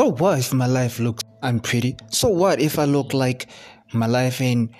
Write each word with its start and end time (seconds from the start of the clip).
So 0.00 0.12
what 0.12 0.38
if 0.38 0.54
my 0.54 0.64
life 0.64 0.98
looks 0.98 1.22
unpretty? 1.42 1.94
So 2.08 2.30
what 2.30 2.58
if 2.58 2.78
I 2.78 2.86
look 2.86 3.12
like 3.12 3.48
my 3.92 4.06
life 4.06 4.40
ain't 4.40 4.70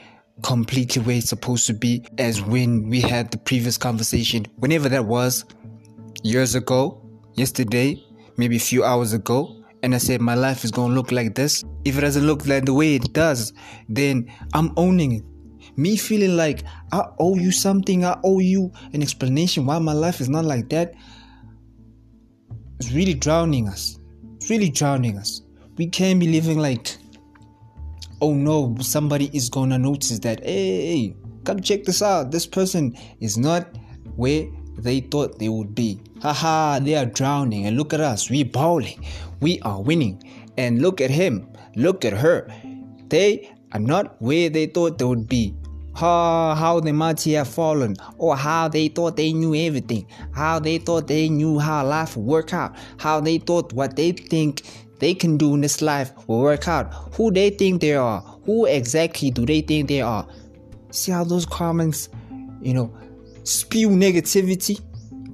completely 0.43 1.02
where 1.02 1.16
it's 1.19 1.29
supposed 1.29 1.66
to 1.66 1.75
be 1.75 2.07
as 2.16 2.41
when 2.41 2.89
we 2.89 3.02
had 3.02 3.30
the 3.30 3.37
previous 3.37 3.77
conversation, 3.77 4.46
whenever 4.56 4.88
that 4.88 5.05
was, 5.05 5.45
years 6.23 6.55
ago, 6.55 7.06
yesterday, 7.34 8.02
maybe 8.38 8.56
a 8.56 8.60
few 8.60 8.83
hours 8.83 9.12
ago, 9.12 9.62
and 9.83 9.95
I 9.95 9.98
said 9.98 10.23
my 10.23 10.33
life 10.33 10.65
is 10.65 10.70
gonna 10.70 10.95
look 10.95 11.12
like 11.12 11.34
this. 11.34 11.65
If 11.84 11.98
it 11.98 12.01
doesn't 12.01 12.27
look 12.27 12.46
like 12.46 12.65
the 12.65 12.73
way 12.73 12.95
it 12.95 13.12
does, 13.12 13.52
then 13.91 14.32
I'm 14.55 14.73
owning 14.79 15.12
it. 15.16 15.24
Me 15.77 15.98
feeling 15.98 16.38
like 16.38 16.65
I 16.93 17.05
owe 17.18 17.37
you 17.37 17.52
something, 17.52 18.07
I 18.07 18.18
owe 18.24 18.38
you 18.38 18.73
an 18.95 19.02
explanation 19.02 19.66
why 19.66 19.80
my 19.80 19.93
life 19.93 20.23
is 20.23 20.30
not 20.30 20.46
like 20.46 20.71
that. 20.71 20.95
It's 22.79 22.91
really 22.91 23.12
drowning 23.12 23.68
us. 23.68 23.99
Really 24.50 24.68
drowning 24.68 25.16
us. 25.16 25.42
We 25.78 25.86
can't 25.86 26.18
be 26.18 26.27
living 26.27 26.59
like, 26.59 26.96
oh 28.20 28.34
no, 28.34 28.74
somebody 28.80 29.30
is 29.32 29.48
gonna 29.48 29.78
notice 29.78 30.18
that. 30.18 30.42
Hey, 30.45 31.14
come 31.45 31.60
check 31.60 31.84
this 31.84 32.02
out. 32.02 32.32
This 32.32 32.48
person 32.48 32.96
is 33.20 33.38
not 33.38 33.68
where 34.16 34.48
they 34.76 35.02
thought 35.02 35.38
they 35.38 35.48
would 35.48 35.73
be. 35.76 36.00
Haha, 36.20 36.80
they 36.80 36.96
are 36.96 37.07
drowning. 37.07 37.66
And 37.66 37.76
look 37.76 37.95
at 37.95 38.01
us, 38.01 38.29
we 38.29 38.42
bowling. 38.42 39.07
We 39.40 39.60
are 39.60 39.80
winning. 39.80 40.20
And 40.59 40.82
look 40.82 41.01
at 41.01 41.10
him, 41.10 41.46
look 41.76 42.04
at 42.04 42.12
her. 42.12 42.51
They 43.07 43.54
are 43.73 43.79
not 43.79 44.20
where 44.20 44.51
they 44.51 44.66
thought 44.66 44.98
they 44.98 45.04
would 45.04 45.29
be. 45.29 45.54
How, 46.01 46.54
how 46.54 46.80
the 46.80 46.95
mighty 46.95 47.34
have 47.34 47.48
fallen, 47.48 47.95
or 48.16 48.34
how 48.34 48.68
they 48.68 48.88
thought 48.88 49.18
they 49.18 49.34
knew 49.34 49.54
everything, 49.54 50.07
how 50.32 50.59
they 50.59 50.79
thought 50.79 51.09
they 51.09 51.29
knew 51.29 51.59
how 51.59 51.87
life 51.87 52.16
would 52.16 52.24
work 52.24 52.54
out, 52.54 52.74
how 52.96 53.20
they 53.20 53.37
thought 53.37 53.74
what 53.74 53.96
they 53.96 54.12
think 54.12 54.62
they 54.98 55.12
can 55.12 55.37
do 55.37 55.52
in 55.52 55.60
this 55.60 55.82
life 55.82 56.12
will 56.26 56.40
work 56.40 56.68
out, 56.68 56.95
who 57.15 57.30
they 57.30 57.51
think 57.51 57.82
they 57.82 57.92
are, 57.92 58.23
who 58.46 58.65
exactly 58.65 59.30
do 59.30 59.45
they 59.45 59.60
think 59.60 59.88
they 59.88 60.01
are. 60.01 60.26
See 60.90 61.12
how 61.12 61.23
those 61.23 61.45
comments, 61.45 62.09
you 62.62 62.73
know, 62.73 62.90
spew 63.45 63.90
negativity? 63.90 64.81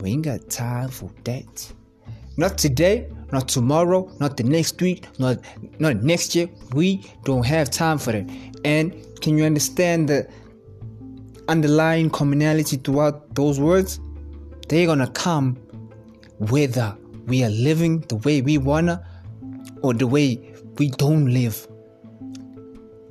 We 0.00 0.10
ain't 0.10 0.24
got 0.24 0.50
time 0.50 0.88
for 0.88 1.10
that. 1.24 1.72
Not 2.36 2.58
today, 2.58 3.08
not 3.30 3.46
tomorrow, 3.48 4.10
not 4.18 4.36
the 4.36 4.42
next 4.42 4.82
week, 4.82 5.06
not 5.20 5.38
not 5.78 6.02
next 6.02 6.34
year. 6.34 6.48
We 6.74 7.04
don't 7.22 7.46
have 7.46 7.70
time 7.70 7.98
for 7.98 8.10
that. 8.10 8.28
And 8.64 8.92
can 9.20 9.38
you 9.38 9.44
understand 9.44 10.08
the 10.08 10.28
underlying 11.48 12.10
commonality 12.10 12.76
throughout 12.76 13.34
those 13.34 13.60
words? 13.60 14.00
They're 14.68 14.86
gonna 14.86 15.10
come 15.10 15.56
whether 16.38 16.96
we 17.26 17.44
are 17.44 17.50
living 17.50 18.00
the 18.00 18.16
way 18.16 18.42
we 18.42 18.58
wanna 18.58 19.04
or 19.82 19.94
the 19.94 20.06
way 20.06 20.54
we 20.78 20.88
don't 20.90 21.26
live. 21.26 21.66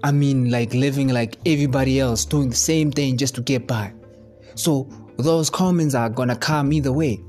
I 0.03 0.11
mean, 0.11 0.51
like 0.51 0.73
living 0.73 1.07
like 1.07 1.37
everybody 1.45 1.99
else, 1.99 2.25
doing 2.25 2.49
the 2.49 2.55
same 2.55 2.91
thing 2.91 3.17
just 3.17 3.35
to 3.35 3.41
get 3.41 3.65
by. 3.65 3.93
So 4.55 4.87
those 5.17 5.49
comments 5.49 5.95
are 5.95 6.09
gonna 6.09 6.35
come 6.35 6.71
either 6.73 6.91
way. 6.91 7.19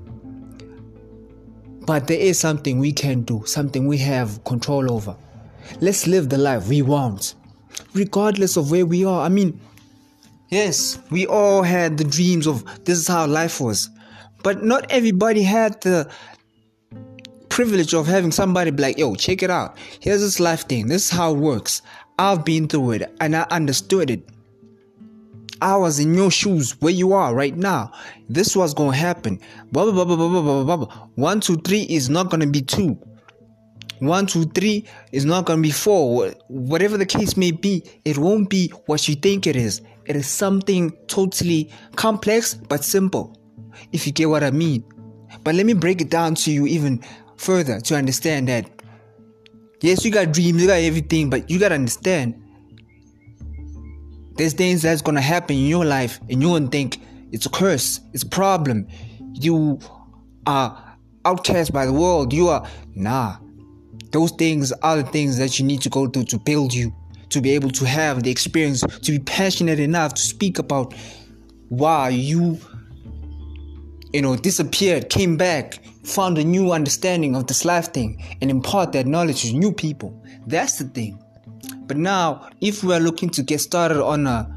But 1.86 2.08
there 2.08 2.18
is 2.18 2.38
something 2.38 2.78
we 2.78 2.92
can 2.92 3.22
do, 3.22 3.42
something 3.46 3.86
we 3.86 3.96
have 3.98 4.42
control 4.44 4.92
over. 4.92 5.16
Let's 5.80 6.06
live 6.06 6.28
the 6.28 6.39
life 6.39 6.68
we 6.68 6.83
want, 6.83 7.34
regardless 7.95 8.56
of 8.56 8.70
where 8.70 8.84
we 8.84 9.05
are. 9.05 9.22
I 9.22 9.28
mean, 9.28 9.61
yes, 10.48 10.98
we 11.11 11.27
all 11.27 11.62
had 11.62 11.98
the 11.98 12.05
dreams 12.05 12.46
of 12.46 12.64
this 12.84 12.98
is 12.98 13.08
how 13.08 13.27
life 13.27 13.61
was, 13.61 13.90
but 14.42 14.62
not 14.62 14.90
everybody 14.90 15.42
had 15.42 15.80
the 15.83 16.11
privilege 17.48 17.95
of 17.95 18.07
having 18.07 18.30
somebody 18.33 18.70
be 18.70 18.83
like, 18.83 18.98
yo, 18.98 19.14
check 19.14 19.42
it 19.42 19.51
out. 19.51 19.77
Here's 20.01 20.20
this 20.20 20.40
life 20.40 20.68
thing. 20.68 20.89
This 20.89 21.07
is 21.07 21.11
how 21.11 21.33
it 21.34 21.39
works. 21.39 21.83
I've 22.18 22.45
been 22.45 22.68
through 22.68 22.92
it 22.92 23.14
and 23.20 23.34
I 23.34 23.46
understood 23.51 24.11
it. 24.11 24.29
I 25.62 25.77
was 25.77 25.98
in 25.98 26.14
your 26.14 26.30
shoes 26.30 26.78
where 26.80 26.92
you 26.92 27.14
are 27.14 27.34
right 27.34 27.57
now. 27.57 27.92
This 28.28 28.55
was 28.55 28.74
gonna 28.74 28.95
happen. 28.95 29.40
Blah 29.73 29.90
blah 29.90 30.05
blah 30.05 30.17
blah 30.17 30.28
blah 30.28 30.42
blah 30.42 30.64
blah 30.64 30.77
blah. 30.77 31.08
One, 31.14 31.40
two, 31.40 31.57
three 31.57 31.83
is 31.83 32.11
not 32.11 32.30
gonna 32.30 32.46
be 32.46 32.61
two. 32.61 32.98
One, 34.01 34.27
two, 34.27 34.45
three 34.45 34.84
is 35.12 35.24
not 35.24 35.46
gonna 35.46 35.62
be 35.62 35.70
four. 35.70 36.30
Whatever 36.48 36.96
the 36.96 37.07
case 37.07 37.36
may 37.36 37.51
be, 37.51 37.83
it 38.05 38.18
won't 38.18 38.51
be 38.51 38.68
what 38.86 39.08
you 39.08 39.14
think 39.14 39.46
it 39.46 39.57
is. 39.57 39.80
It 40.05 40.17
is 40.17 40.27
something 40.27 40.92
totally 41.07 41.70
complex 41.96 42.55
but 42.55 42.84
simple. 42.84 43.36
If 43.92 44.07
you 44.07 44.12
get 44.12 44.29
what 44.29 44.42
I 44.42 44.51
mean. 44.51 44.84
But 45.42 45.55
let 45.55 45.67
me 45.67 45.73
break 45.73 46.01
it 46.01 46.11
down 46.11 46.34
to 46.36 46.52
you 46.52 46.67
even 46.67 47.02
further 47.36 47.80
to 47.80 47.96
understand 47.96 48.48
that. 48.48 48.70
Yes, 49.80 50.05
you 50.05 50.11
got 50.11 50.33
dreams, 50.33 50.61
you 50.61 50.68
got 50.68 50.80
everything, 50.80 51.30
but 51.30 51.51
you 51.51 51.58
gotta 51.58 51.74
understand 51.74 52.42
there's 54.36 54.52
things 54.52 54.83
that's 54.83 55.02
gonna 55.02 55.20
happen 55.20 55.57
in 55.57 55.67
your 55.67 55.84
life 55.84 56.20
and 56.28 56.42
you 56.42 56.51
won't 56.51 56.70
think 56.70 57.01
it's 57.33 57.46
a 57.46 57.51
curse, 57.51 58.01
it's 58.13 58.23
a 58.23 58.28
problem. 58.28 58.86
You 59.34 59.78
are 60.46 60.98
outcast 61.24 61.73
by 61.73 61.86
the 61.86 61.92
world. 61.92 62.33
You 62.33 62.48
are 62.48 62.67
nah. 62.95 63.36
Those 64.16 64.30
things 64.30 64.72
are 64.72 64.96
the 64.96 65.02
things 65.10 65.36
that 65.36 65.58
you 65.58 65.66
need 65.66 65.82
to 65.82 65.90
go 65.90 66.06
through 66.06 66.24
to 66.24 66.38
build 66.38 66.72
you, 66.72 66.90
to 67.28 67.42
be 67.42 67.50
able 67.50 67.68
to 67.72 67.84
have 67.84 68.22
the 68.22 68.30
experience, 68.30 68.80
to 68.80 69.12
be 69.12 69.18
passionate 69.18 69.78
enough 69.78 70.14
to 70.14 70.22
speak 70.22 70.58
about 70.58 70.94
why 71.68 72.08
you 72.08 72.58
you 74.14 74.22
know 74.22 74.34
disappeared, 74.34 75.10
came 75.10 75.36
back, 75.36 75.84
found 76.02 76.38
a 76.38 76.44
new 76.44 76.72
understanding 76.72 77.36
of 77.36 77.46
this 77.46 77.66
life 77.66 77.92
thing, 77.92 78.24
and 78.40 78.50
impart 78.50 78.92
that 78.92 79.06
knowledge 79.06 79.42
to 79.42 79.52
new 79.52 79.70
people. 79.70 80.18
That's 80.46 80.78
the 80.78 80.84
thing. 80.84 81.22
But 81.86 81.98
now, 81.98 82.48
if 82.62 82.83
we 82.83 82.94
are 82.94 83.00
looking 83.00 83.28
to 83.28 83.42
get 83.42 83.60
started 83.60 84.02
on 84.02 84.27
a, 84.27 84.48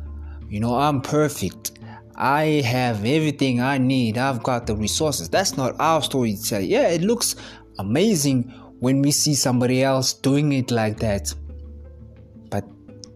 you 0.48 0.62
know, 0.62 0.76
I'm 0.76 1.02
perfect. 1.02 1.74
I 2.16 2.62
have 2.64 3.04
everything 3.04 3.60
I 3.60 3.78
need. 3.78 4.18
I've 4.18 4.42
got 4.42 4.68
the 4.68 4.76
resources. 4.78 5.28
That's 5.28 5.58
not 5.58 5.76
our 5.82 6.02
story 6.02 6.38
to 6.38 6.44
tell. 6.50 6.62
Yeah, 6.62 6.88
it 6.88 7.02
looks 7.02 7.36
amazing 7.78 8.54
when 8.80 9.02
we 9.02 9.12
see 9.12 9.36
somebody 9.36 9.84
else 9.84 10.14
doing 10.14 10.52
it 10.54 10.72
like 10.72 11.00
that. 11.00 11.34
But 12.50 12.66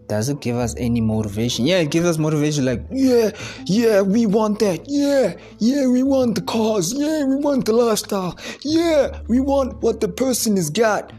does 0.08 0.28
it 0.28 0.40
give 0.40 0.56
us 0.56 0.74
any 0.76 1.00
motivation? 1.00 1.66
Yeah, 1.66 1.78
it 1.78 1.90
gives 1.90 2.06
us 2.06 2.18
motivation 2.18 2.64
like, 2.66 2.84
yeah, 2.90 3.30
yeah, 3.64 4.02
we 4.02 4.26
want 4.26 4.58
that. 4.60 4.84
Yeah, 4.86 5.34
yeah, 5.58 5.86
we 5.86 6.02
want 6.02 6.34
the 6.34 6.42
cars. 6.42 6.92
Yeah, 6.92 7.24
we 7.24 7.36
want 7.36 7.64
the 7.64 7.72
lifestyle. 7.72 8.38
Yeah, 8.62 9.20
we 9.28 9.40
want 9.40 9.82
what 9.82 10.00
the 10.00 10.08
person 10.08 10.56
has 10.56 10.70
got. 10.70 11.12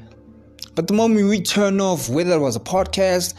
But 0.76 0.88
the 0.88 0.94
moment 0.94 1.28
we 1.30 1.42
turn 1.42 1.82
off, 1.82 2.10
whether 2.10 2.34
it 2.34 2.40
was 2.40 2.56
a 2.56 2.60
podcast, 2.60 3.34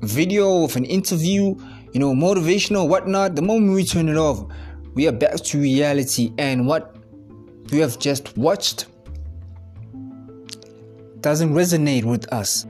video 0.00 0.64
of 0.64 0.76
an 0.76 0.84
interview, 0.84 1.54
you 1.92 2.00
know, 2.00 2.12
motivational, 2.12 2.88
whatnot, 2.88 3.36
the 3.36 3.42
moment 3.42 3.74
we 3.74 3.84
turn 3.84 4.08
it 4.08 4.16
off, 4.16 4.44
we 4.94 5.06
are 5.06 5.12
back 5.12 5.36
to 5.36 5.60
reality 5.60 6.32
and 6.38 6.66
what 6.66 6.96
we 7.70 7.78
have 7.78 7.98
just 7.98 8.36
watched 8.36 8.86
doesn't 11.24 11.54
resonate 11.54 12.04
with 12.04 12.30
us. 12.34 12.66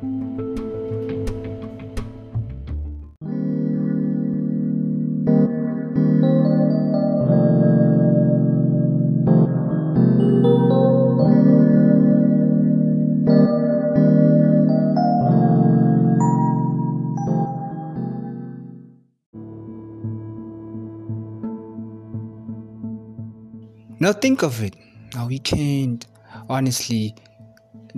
Now 23.98 24.12
think 24.12 24.42
of 24.44 24.62
it. 24.62 24.76
Now 25.12 25.26
we 25.26 25.40
can't 25.40 26.06
honestly 26.48 27.16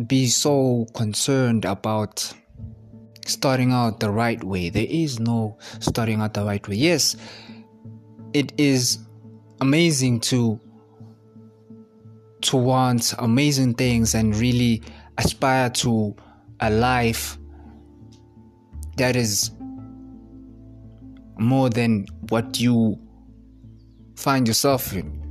be 0.06 0.26
so 0.26 0.86
concerned 0.94 1.64
about 1.64 2.32
starting 3.26 3.72
out 3.72 4.00
the 4.00 4.10
right 4.10 4.42
way. 4.44 4.68
There 4.68 4.86
is 4.88 5.18
no 5.18 5.58
starting 5.80 6.20
out 6.20 6.34
the 6.34 6.44
right 6.44 6.66
way. 6.68 6.76
Yes, 6.76 7.16
it 8.32 8.52
is 8.58 8.98
amazing 9.60 10.20
to 10.20 10.60
to 12.42 12.56
want 12.56 13.14
amazing 13.18 13.74
things 13.74 14.14
and 14.14 14.36
really 14.36 14.82
aspire 15.18 15.70
to 15.70 16.14
a 16.60 16.70
life 16.70 17.38
that 18.96 19.16
is 19.16 19.50
more 21.38 21.68
than 21.70 22.06
what 22.28 22.60
you 22.60 22.98
find 24.16 24.46
yourself 24.46 24.92
in. 24.92 25.22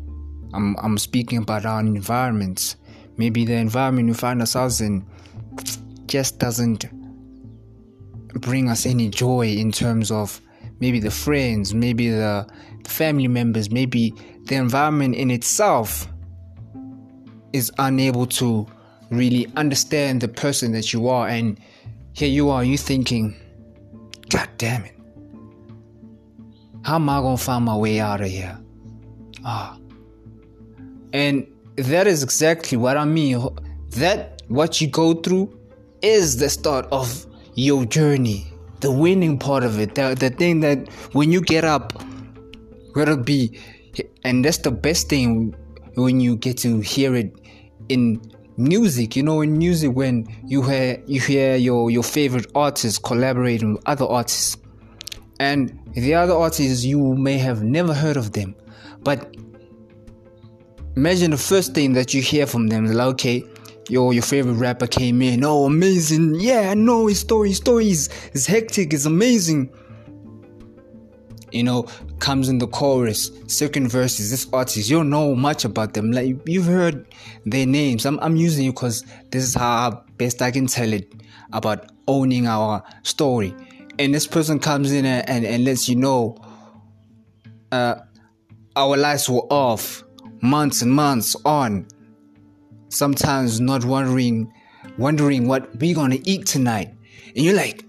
I'm, 0.53 0.75
I'm 0.77 0.97
speaking 0.97 1.39
about 1.39 1.65
our 1.65 1.79
environments. 1.79 2.75
Maybe 3.17 3.45
the 3.45 3.53
environment 3.53 4.07
we 4.07 4.13
find 4.13 4.41
ourselves 4.41 4.81
in 4.81 5.05
just 6.07 6.39
doesn't 6.39 6.85
bring 8.41 8.69
us 8.69 8.85
any 8.85 9.09
joy 9.09 9.47
in 9.47 9.71
terms 9.71 10.11
of 10.11 10.41
maybe 10.79 10.99
the 10.99 11.11
friends, 11.11 11.73
maybe 11.73 12.09
the 12.09 12.47
family 12.85 13.27
members, 13.27 13.71
maybe 13.71 14.13
the 14.45 14.55
environment 14.55 15.15
in 15.15 15.31
itself 15.31 16.07
is 17.53 17.71
unable 17.77 18.25
to 18.25 18.67
really 19.09 19.47
understand 19.55 20.21
the 20.21 20.27
person 20.27 20.71
that 20.73 20.91
you 20.91 21.07
are. 21.07 21.27
And 21.27 21.59
here 22.13 22.29
you 22.29 22.49
are, 22.49 22.63
you 22.63 22.77
thinking, 22.77 23.35
God 24.29 24.49
damn 24.57 24.83
it. 24.83 24.95
How 26.83 26.95
am 26.95 27.09
I 27.09 27.19
gonna 27.21 27.37
find 27.37 27.65
my 27.65 27.75
way 27.75 27.99
out 27.99 28.21
of 28.21 28.27
here? 28.27 28.57
Ah. 29.43 29.77
And 31.13 31.47
that 31.75 32.07
is 32.07 32.23
exactly 32.23 32.77
what 32.77 32.97
I 32.97 33.05
mean. 33.05 33.47
That 33.91 34.41
what 34.47 34.81
you 34.81 34.87
go 34.87 35.13
through 35.13 35.57
is 36.01 36.37
the 36.37 36.49
start 36.49 36.87
of 36.91 37.25
your 37.55 37.85
journey. 37.85 38.47
The 38.81 38.91
winning 38.91 39.39
part 39.39 39.63
of 39.63 39.79
it. 39.79 39.95
The, 39.95 40.15
the 40.17 40.29
thing 40.29 40.59
that 40.59 40.87
when 41.13 41.31
you 41.31 41.41
get 41.41 41.63
up, 41.63 41.93
it'll 42.95 43.17
be 43.17 43.59
and 44.23 44.43
that's 44.43 44.59
the 44.59 44.71
best 44.71 45.09
thing 45.09 45.55
when 45.95 46.19
you 46.19 46.35
get 46.35 46.57
to 46.57 46.79
hear 46.79 47.15
it 47.15 47.33
in 47.89 48.21
music 48.57 49.15
you 49.15 49.23
know 49.23 49.41
in 49.41 49.57
music 49.57 49.91
when 49.93 50.25
you 50.45 50.61
hear 50.61 51.01
you 51.07 51.19
hear 51.19 51.55
your 51.55 51.89
your 51.91 52.03
favorite 52.03 52.49
artists 52.55 52.97
collaborating 52.97 53.73
with 53.73 53.83
other 53.85 54.05
artists 54.05 54.57
and 55.39 55.77
the 55.93 56.13
other 56.13 56.33
artists 56.33 56.83
you 56.85 57.15
may 57.15 57.37
have 57.37 57.63
never 57.63 57.93
heard 57.93 58.17
of 58.17 58.31
them 58.31 58.55
but 59.03 59.35
imagine 60.95 61.31
the 61.31 61.37
first 61.37 61.73
thing 61.73 61.93
that 61.93 62.13
you 62.13 62.21
hear 62.21 62.47
from 62.47 62.67
them 62.67 62.85
like 62.85 63.07
okay 63.07 63.43
yo 63.89 64.11
your 64.11 64.23
favorite 64.23 64.53
rapper 64.53 64.87
came 64.87 65.21
in 65.21 65.43
oh 65.43 65.65
amazing 65.65 66.35
yeah 66.35 66.71
i 66.71 66.73
know 66.73 67.07
his 67.07 67.19
story 67.19 67.49
His 67.49 67.57
story 67.57 67.89
is, 67.89 68.09
it's 68.33 68.45
hectic 68.45 68.93
it's 68.93 69.05
amazing 69.05 69.69
you 71.55 71.63
know, 71.63 71.83
comes 72.19 72.49
in 72.49 72.57
the 72.57 72.67
chorus, 72.67 73.31
second 73.47 73.87
verse 73.87 74.19
is 74.19 74.29
this 74.29 74.45
artist. 74.51 74.89
You 74.89 74.97
don't 74.97 75.09
know 75.09 75.35
much 75.35 75.63
about 75.63 75.93
them. 75.93 76.11
Like 76.11 76.35
you've 76.45 76.65
heard 76.65 77.07
their 77.45 77.65
names. 77.65 78.05
I'm, 78.05 78.19
I'm 78.19 78.35
using 78.35 78.65
it 78.65 78.71
because 78.71 79.05
this 79.31 79.43
is 79.43 79.55
how 79.55 80.03
best 80.17 80.41
I 80.41 80.51
can 80.51 80.67
tell 80.67 80.91
it 80.91 81.13
about 81.53 81.91
owning 82.09 82.45
our 82.45 82.83
story. 83.03 83.55
And 83.97 84.13
this 84.13 84.27
person 84.27 84.59
comes 84.59 84.91
in 84.91 85.05
and, 85.05 85.29
and, 85.29 85.45
and 85.45 85.63
lets 85.63 85.87
you 85.87 85.95
know 85.95 86.37
uh, 87.71 87.95
our 88.75 88.97
lights 88.97 89.29
were 89.29 89.47
off 89.49 90.03
months 90.45 90.81
and 90.81 90.91
months 90.91 91.35
on. 91.45 91.87
Sometimes 92.89 93.59
not 93.59 93.83
wondering 93.83 94.51
wondering 94.97 95.47
what 95.47 95.75
we're 95.77 95.95
gonna 95.95 96.19
eat 96.23 96.45
tonight. 96.45 96.93
And 97.35 97.43
you're 97.43 97.55
like, 97.55 97.83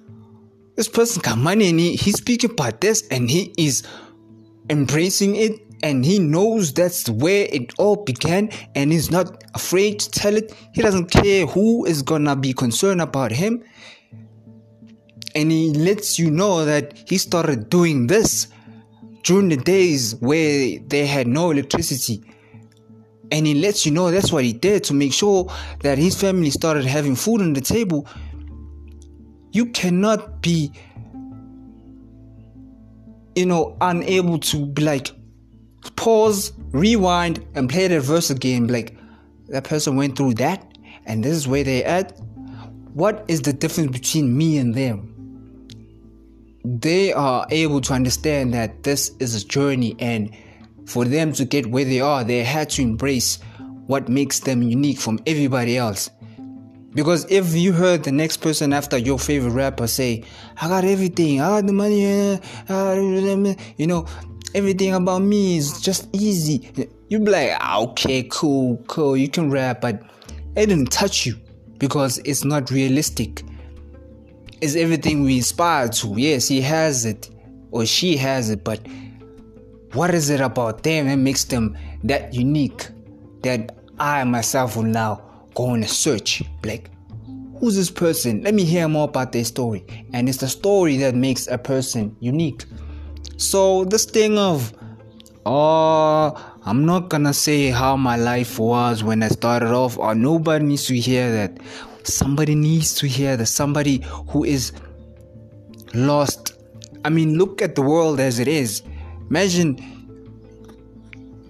this 0.76 0.88
person 0.88 1.22
got 1.22 1.38
money 1.38 1.70
and 1.70 1.80
he, 1.80 1.96
he's 1.96 2.16
speaking 2.16 2.50
about 2.50 2.80
this 2.80 3.06
and 3.08 3.30
he 3.30 3.54
is 3.56 3.82
embracing 4.68 5.36
it 5.36 5.60
and 5.82 6.04
he 6.04 6.18
knows 6.18 6.72
that's 6.72 7.08
where 7.08 7.46
it 7.50 7.72
all 7.78 7.96
began 7.96 8.50
and 8.74 8.92
he's 8.92 9.10
not 9.10 9.44
afraid 9.54 10.00
to 10.00 10.10
tell 10.10 10.36
it. 10.36 10.54
He 10.72 10.82
doesn't 10.82 11.10
care 11.10 11.46
who 11.46 11.84
is 11.86 12.02
gonna 12.02 12.36
be 12.36 12.52
concerned 12.52 13.00
about 13.00 13.32
him. 13.32 13.62
And 15.34 15.50
he 15.50 15.72
lets 15.72 16.18
you 16.18 16.30
know 16.30 16.64
that 16.64 16.96
he 17.06 17.18
started 17.18 17.68
doing 17.68 18.06
this 18.06 18.48
during 19.22 19.50
the 19.50 19.56
days 19.56 20.14
where 20.16 20.78
they 20.78 21.06
had 21.06 21.26
no 21.26 21.50
electricity. 21.50 22.22
And 23.30 23.46
he 23.46 23.54
lets 23.54 23.84
you 23.84 23.92
know 23.92 24.10
that's 24.10 24.32
what 24.32 24.44
he 24.44 24.52
did 24.52 24.84
to 24.84 24.94
make 24.94 25.12
sure 25.12 25.52
that 25.80 25.98
his 25.98 26.20
family 26.20 26.50
started 26.50 26.84
having 26.84 27.16
food 27.16 27.40
on 27.40 27.52
the 27.52 27.60
table. 27.60 28.06
You 29.52 29.66
cannot 29.66 30.42
be 30.42 30.72
you 33.34 33.46
know 33.46 33.76
unable 33.80 34.38
to 34.38 34.66
be 34.66 34.82
like 34.82 35.10
pause 35.96 36.52
rewind 36.72 37.44
and 37.54 37.68
play 37.68 37.88
the 37.88 38.00
verse 38.00 38.30
again. 38.30 38.68
Like 38.68 38.96
that 39.48 39.64
person 39.64 39.96
went 39.96 40.16
through 40.16 40.34
that 40.34 40.76
and 41.06 41.24
this 41.24 41.36
is 41.36 41.48
where 41.48 41.64
they're 41.64 41.86
at. 41.86 42.18
What 42.94 43.24
is 43.28 43.42
the 43.42 43.52
difference 43.52 43.92
between 43.92 44.36
me 44.36 44.58
and 44.58 44.74
them? 44.74 45.12
They 46.64 47.12
are 47.12 47.46
able 47.50 47.80
to 47.82 47.92
understand 47.92 48.54
that 48.54 48.82
this 48.82 49.12
is 49.20 49.42
a 49.42 49.46
journey 49.46 49.94
and 49.98 50.34
for 50.86 51.04
them 51.04 51.32
to 51.32 51.44
get 51.44 51.66
where 51.66 51.84
they 51.84 52.00
are 52.00 52.24
they 52.24 52.42
had 52.42 52.70
to 52.70 52.82
embrace 52.82 53.38
what 53.86 54.08
makes 54.08 54.40
them 54.40 54.62
unique 54.62 54.98
from 54.98 55.18
everybody 55.26 55.76
else 55.76 56.10
because 56.96 57.26
if 57.30 57.54
you 57.54 57.74
heard 57.74 58.04
the 58.04 58.10
next 58.10 58.38
person 58.38 58.72
after 58.72 58.96
your 58.96 59.18
favorite 59.18 59.50
rapper 59.50 59.86
say, 59.86 60.24
I 60.58 60.66
got 60.66 60.82
everything, 60.82 61.42
I 61.42 61.60
got 61.60 61.66
the 61.66 61.74
money, 61.74 62.40
uh, 62.70 62.94
you 63.76 63.86
know, 63.86 64.06
everything 64.54 64.94
about 64.94 65.18
me 65.18 65.58
is 65.58 65.82
just 65.82 66.08
easy. 66.14 66.70
You'd 67.08 67.26
be 67.26 67.30
like, 67.30 67.50
ah, 67.60 67.80
okay, 67.82 68.26
cool, 68.30 68.82
cool, 68.88 69.14
you 69.14 69.28
can 69.28 69.50
rap, 69.50 69.82
but 69.82 70.00
it 70.56 70.68
didn't 70.68 70.90
touch 70.90 71.26
you 71.26 71.36
because 71.76 72.16
it's 72.24 72.44
not 72.44 72.70
realistic. 72.70 73.42
It's 74.62 74.74
everything 74.74 75.22
we 75.22 75.40
aspire 75.40 75.90
to. 75.90 76.14
Yes, 76.16 76.48
he 76.48 76.62
has 76.62 77.04
it 77.04 77.28
or 77.72 77.84
she 77.84 78.16
has 78.16 78.48
it, 78.48 78.64
but 78.64 78.80
what 79.96 80.14
is 80.14 80.28
it 80.28 80.40
about 80.40 80.82
them 80.82 81.06
that 81.08 81.16
makes 81.16 81.44
them 81.44 81.76
that 82.04 82.34
unique 82.34 82.88
that 83.42 83.74
I 83.98 84.22
myself 84.24 84.76
will 84.76 84.82
now 84.82 85.22
go 85.54 85.68
on 85.68 85.82
a 85.82 85.88
search? 85.88 86.42
Like 86.64 86.90
who's 87.58 87.76
this 87.76 87.90
person? 87.90 88.42
Let 88.42 88.52
me 88.52 88.64
hear 88.64 88.88
more 88.88 89.04
about 89.08 89.32
their 89.32 89.44
story. 89.44 89.86
And 90.12 90.28
it's 90.28 90.38
the 90.38 90.48
story 90.48 90.98
that 90.98 91.14
makes 91.14 91.46
a 91.46 91.56
person 91.56 92.14
unique. 92.20 92.66
So 93.38 93.84
this 93.84 94.04
thing 94.04 94.38
of 94.38 94.72
oh 95.48 96.34
i'm 96.64 96.84
not 96.84 97.08
gonna 97.08 97.32
say 97.32 97.70
how 97.70 97.96
my 97.96 98.16
life 98.16 98.58
was 98.58 99.04
when 99.04 99.22
i 99.22 99.28
started 99.28 99.70
off 99.70 99.96
or 99.96 100.12
nobody 100.12 100.64
needs 100.64 100.86
to 100.86 100.96
hear 100.96 101.32
that. 101.32 101.58
Somebody 102.02 102.54
needs 102.54 102.94
to 102.96 103.08
hear 103.08 103.36
that 103.36 103.46
somebody 103.46 104.04
who 104.28 104.44
is 104.44 104.72
lost. 105.94 106.52
I 107.04 107.08
mean 107.08 107.38
look 107.38 107.62
at 107.62 107.76
the 107.76 107.82
world 107.82 108.20
as 108.20 108.38
it 108.38 108.48
is 108.48 108.82
imagine 109.30 109.78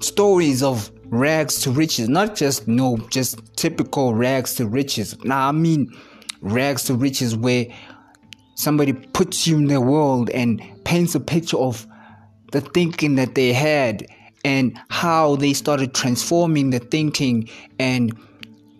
stories 0.00 0.62
of 0.62 0.90
rags 1.06 1.60
to 1.60 1.70
riches 1.70 2.08
not 2.08 2.34
just 2.34 2.66
no 2.66 2.96
just 3.10 3.40
typical 3.56 4.14
rags 4.14 4.54
to 4.54 4.66
riches. 4.66 5.16
Now 5.24 5.48
i 5.48 5.52
mean 5.52 5.92
rags 6.40 6.84
to 6.84 6.94
riches 6.94 7.36
where 7.36 7.66
somebody 8.54 8.92
puts 8.92 9.46
you 9.46 9.56
in 9.56 9.66
their 9.66 9.80
world 9.80 10.30
and 10.30 10.60
paints 10.84 11.14
a 11.14 11.20
picture 11.20 11.58
of 11.58 11.86
the 12.52 12.60
thinking 12.60 13.16
that 13.16 13.34
they 13.34 13.52
had 13.52 14.06
and 14.44 14.78
how 14.88 15.36
they 15.36 15.52
started 15.52 15.94
transforming 15.94 16.70
the 16.70 16.78
thinking 16.78 17.48
and 17.78 18.16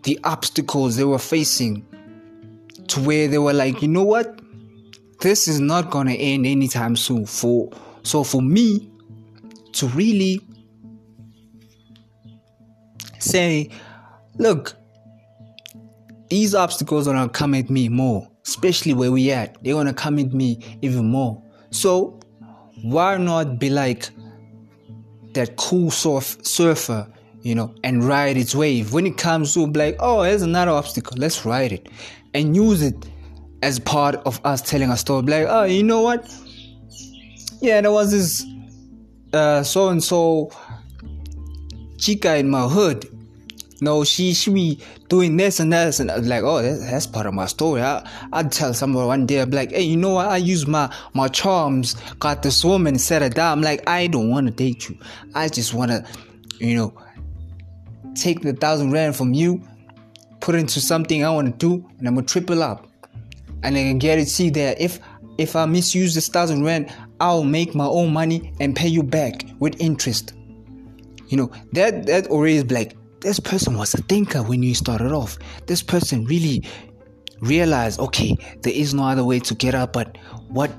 the 0.03 0.19
obstacles 0.23 0.95
they 0.95 1.03
were 1.03 1.19
facing 1.19 1.85
to 2.87 3.01
where 3.01 3.27
they 3.27 3.37
were 3.37 3.53
like 3.53 3.81
you 3.81 3.87
know 3.87 4.03
what? 4.03 4.39
This 5.19 5.47
is 5.47 5.59
not 5.59 5.89
going 5.89 6.07
to 6.07 6.15
end 6.15 6.45
anytime 6.45 6.95
soon 6.95 7.25
for 7.25 7.71
so 8.07 8.23
for 8.23 8.41
me 8.41 8.89
to 9.73 9.87
really 9.89 10.41
say, 13.19 13.69
look, 14.37 14.75
these 16.29 16.55
obstacles 16.55 17.07
are 17.07 17.13
gonna 17.13 17.29
come 17.29 17.53
at 17.53 17.69
me 17.69 17.89
more, 17.89 18.29
especially 18.45 18.93
where 18.93 19.11
we 19.11 19.31
at. 19.31 19.61
They're 19.61 19.73
gonna 19.73 19.93
come 19.93 20.19
at 20.19 20.33
me 20.33 20.59
even 20.81 21.05
more. 21.05 21.43
So 21.69 22.19
why 22.81 23.17
not 23.17 23.59
be 23.59 23.69
like 23.69 24.09
that 25.33 25.57
cool 25.57 25.91
surf 25.91 26.37
surfer, 26.43 27.11
you 27.41 27.55
know, 27.55 27.75
and 27.83 28.03
ride 28.05 28.37
its 28.37 28.55
wave? 28.55 28.93
When 28.93 29.05
it 29.05 29.17
comes 29.17 29.53
to 29.55 29.65
like, 29.65 29.97
oh, 29.99 30.23
there's 30.23 30.43
another 30.43 30.71
obstacle, 30.71 31.17
let's 31.17 31.45
ride 31.45 31.73
it 31.73 31.89
and 32.33 32.55
use 32.55 32.81
it 32.81 32.95
as 33.63 33.79
part 33.79 34.15
of 34.25 34.39
us 34.45 34.61
telling 34.61 34.91
a 34.91 34.97
story. 34.97 35.23
Like, 35.23 35.47
oh, 35.49 35.63
you 35.63 35.83
know 35.83 36.01
what? 36.01 36.33
Yeah, 37.61 37.81
there 37.81 37.91
was 37.91 38.11
this 38.11 38.45
so 39.67 39.89
and 39.89 40.03
so 40.03 40.51
chica 41.97 42.37
in 42.37 42.49
my 42.49 42.67
hood 42.67 43.05
no, 43.81 44.03
she 44.03 44.33
she 44.33 44.51
be 44.51 44.79
doing 45.07 45.37
this 45.37 45.59
and 45.59 45.71
that, 45.71 45.99
and 45.99 46.09
I 46.09 46.17
was 46.17 46.27
like, 46.27 46.43
oh, 46.43 46.61
that, 46.61 46.79
that's 46.79 47.05
part 47.05 47.25
of 47.25 47.33
my 47.33 47.45
story. 47.45 47.81
I 47.81 48.07
I'd 48.33 48.51
tell 48.51 48.73
someone 48.73 49.05
one 49.05 49.25
day, 49.25 49.43
be 49.45 49.55
like, 49.55 49.71
hey, 49.71 49.83
you 49.83 49.97
know 49.97 50.13
what? 50.13 50.27
I 50.27 50.37
use 50.37 50.65
my 50.67 50.93
my 51.13 51.27
charms, 51.27 51.93
got 52.19 52.41
this 52.43 52.63
woman, 52.63 52.97
set 52.97 53.21
her 53.21 53.29
down. 53.29 53.59
I'm 53.59 53.61
like, 53.61 53.87
I 53.87 54.07
don't 54.07 54.29
want 54.29 54.47
to 54.47 54.53
date 54.53 54.89
you. 54.89 54.97
I 55.35 55.47
just 55.47 55.73
want 55.73 55.91
to, 55.91 56.05
you 56.59 56.75
know, 56.75 56.93
take 58.15 58.41
the 58.41 58.53
thousand 58.53 58.91
rand 58.91 59.15
from 59.15 59.33
you, 59.33 59.61
put 60.39 60.55
it 60.55 60.59
into 60.59 60.81
something 60.81 61.23
I 61.23 61.29
want 61.29 61.47
to 61.47 61.57
do, 61.57 61.87
and 61.99 62.07
I'm 62.07 62.15
gonna 62.15 62.25
triple 62.25 62.63
up, 62.63 62.87
and 63.61 63.77
I 63.77 63.83
can 63.83 63.99
guarantee 63.99 64.49
that 64.51 64.81
if 64.81 64.99
if 65.37 65.55
I 65.55 65.67
misuse 65.67 66.15
this 66.15 66.29
thousand 66.29 66.63
rand, 66.63 66.91
I'll 67.19 67.43
make 67.43 67.73
my 67.73 67.85
own 67.85 68.13
money 68.13 68.53
and 68.59 68.75
pay 68.75 68.87
you 68.87 69.03
back 69.03 69.43
with 69.59 69.79
interest. 69.79 70.33
You 71.27 71.37
know 71.37 71.51
that 71.73 72.05
that 72.05 72.27
already 72.27 72.57
is 72.57 72.71
like 72.71 72.95
this 73.21 73.39
person 73.39 73.77
was 73.77 73.93
a 73.93 74.01
thinker 74.03 74.43
when 74.43 74.63
you 74.63 74.75
started 74.75 75.11
off. 75.11 75.37
This 75.65 75.81
person 75.81 76.25
really 76.25 76.63
realized, 77.39 77.99
okay, 77.99 78.35
there 78.61 78.73
is 78.73 78.93
no 78.93 79.03
other 79.03 79.23
way 79.23 79.39
to 79.39 79.55
get 79.55 79.75
up 79.75 79.93
but 79.93 80.17
what 80.47 80.71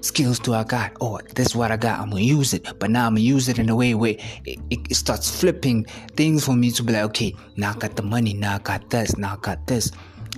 skills 0.00 0.38
do 0.38 0.54
I 0.54 0.64
got? 0.64 0.92
Oh, 1.00 1.18
this 1.34 1.48
is 1.48 1.56
what 1.56 1.70
I 1.70 1.76
got. 1.76 2.00
I'm 2.00 2.10
gonna 2.10 2.22
use 2.22 2.54
it, 2.54 2.66
but 2.78 2.90
now 2.90 3.06
I'm 3.06 3.14
gonna 3.14 3.20
use 3.20 3.48
it 3.48 3.58
in 3.58 3.68
a 3.68 3.76
way 3.76 3.94
where 3.94 4.16
it, 4.44 4.58
it, 4.70 4.94
starts 4.94 5.40
flipping 5.40 5.84
things 6.16 6.44
for 6.44 6.54
me 6.54 6.70
to 6.72 6.82
be 6.82 6.92
like, 6.92 7.04
okay, 7.04 7.34
now 7.56 7.70
I 7.70 7.74
got 7.74 7.96
the 7.96 8.02
money, 8.02 8.34
now 8.34 8.56
I 8.56 8.58
got 8.58 8.88
this, 8.90 9.16
now 9.16 9.34
I 9.34 9.36
got 9.36 9.66
this, 9.66 9.90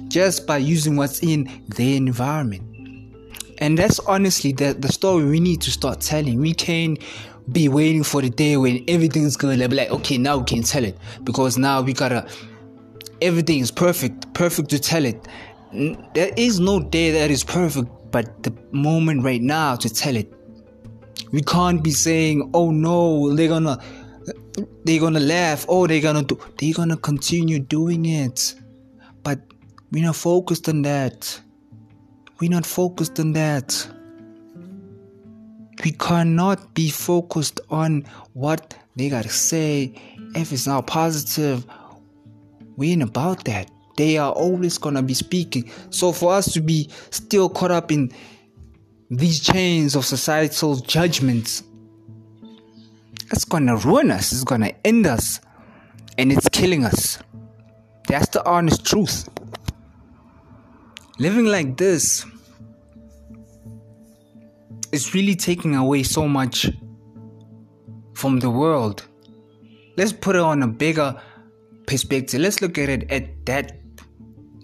just 0.08 0.46
by 0.46 0.58
using 0.58 0.96
what's 0.96 1.22
in 1.22 1.62
the 1.76 1.96
environment. 1.96 2.71
And 3.62 3.78
that's 3.78 4.00
honestly 4.00 4.50
the 4.50 4.74
the 4.74 4.90
story 4.90 5.24
we 5.24 5.38
need 5.38 5.60
to 5.60 5.70
start 5.70 6.00
telling. 6.00 6.40
We 6.40 6.52
can't 6.52 6.98
be 7.52 7.68
waiting 7.68 8.02
for 8.02 8.20
the 8.20 8.28
day 8.28 8.56
when 8.56 8.84
everything's 8.88 9.36
and 9.36 9.70
be 9.70 9.76
like, 9.76 9.90
okay, 9.90 10.18
now 10.18 10.38
we 10.38 10.44
can 10.44 10.64
tell 10.64 10.84
it 10.84 10.98
because 11.22 11.56
now 11.58 11.80
we 11.80 11.92
gotta 11.92 12.26
everything 13.20 13.60
is 13.60 13.70
perfect, 13.70 14.34
perfect 14.34 14.68
to 14.70 14.80
tell 14.80 15.04
it. 15.04 15.28
There 16.12 16.32
is 16.36 16.58
no 16.58 16.80
day 16.80 17.12
that 17.12 17.30
is 17.30 17.44
perfect 17.44 17.88
but 18.10 18.42
the 18.42 18.52
moment 18.72 19.22
right 19.22 19.40
now 19.40 19.76
to 19.76 19.88
tell 19.88 20.16
it. 20.16 20.28
We 21.30 21.40
can't 21.42 21.84
be 21.84 21.92
saying, 21.92 22.50
"Oh 22.52 22.72
no, 22.72 23.32
they're 23.36 23.48
gonna, 23.48 23.78
they're 24.84 25.00
gonna 25.00 25.20
laugh. 25.20 25.66
Oh, 25.68 25.86
they're 25.86 26.02
gonna 26.02 26.24
do. 26.24 26.36
They're 26.58 26.74
gonna 26.74 26.96
continue 26.96 27.60
doing 27.60 28.06
it." 28.06 28.56
But 29.22 29.38
we're 29.92 30.04
not 30.04 30.16
focused 30.16 30.68
on 30.68 30.82
that. 30.82 31.40
We're 32.40 32.50
not 32.50 32.66
focused 32.66 33.18
on 33.20 33.32
that. 33.32 33.88
We 35.84 35.92
cannot 35.92 36.74
be 36.74 36.90
focused 36.90 37.60
on 37.70 38.04
what 38.34 38.76
they 38.96 39.08
gotta 39.08 39.28
say. 39.28 39.94
If 40.34 40.52
it's 40.52 40.66
not 40.66 40.86
positive, 40.86 41.66
we 42.76 42.92
ain't 42.92 43.02
about 43.02 43.44
that 43.44 43.70
they 43.96 44.18
are 44.18 44.32
always 44.32 44.78
to 44.78 45.02
be 45.02 45.14
speaking. 45.14 45.70
So 45.90 46.12
for 46.12 46.32
us 46.32 46.52
to 46.52 46.60
be 46.60 46.88
still 47.10 47.48
caught 47.48 47.70
up 47.70 47.92
in 47.92 48.12
these 49.10 49.40
chains 49.40 49.94
of 49.94 50.04
societal 50.04 50.76
judgments, 50.76 51.62
it's 53.30 53.44
to 53.44 53.76
ruin 53.76 54.10
us, 54.10 54.32
it's 54.32 54.44
to 54.44 54.86
end 54.86 55.06
us, 55.06 55.40
and 56.18 56.32
it's 56.32 56.48
killing 56.48 56.84
us. 56.84 57.18
That's 58.08 58.28
the 58.28 58.46
honest 58.46 58.84
truth. 58.84 59.28
Living 61.22 61.44
like 61.44 61.76
this 61.76 62.26
is 64.90 65.14
really 65.14 65.36
taking 65.36 65.76
away 65.76 66.02
so 66.02 66.26
much 66.26 66.68
from 68.14 68.40
the 68.40 68.50
world. 68.50 69.06
Let's 69.96 70.12
put 70.12 70.34
it 70.34 70.42
on 70.42 70.64
a 70.64 70.66
bigger 70.66 71.14
perspective. 71.86 72.40
Let's 72.40 72.60
look 72.60 72.76
at 72.76 72.88
it 72.88 73.08
at 73.08 73.46
that 73.46 73.78